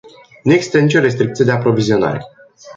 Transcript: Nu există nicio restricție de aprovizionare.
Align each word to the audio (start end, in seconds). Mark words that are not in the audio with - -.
Nu 0.43 0.53
există 0.53 0.79
nicio 0.79 0.99
restricție 0.99 1.45
de 1.45 1.51
aprovizionare. 1.51 2.25